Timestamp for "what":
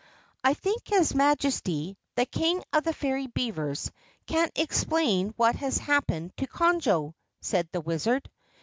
5.37-5.53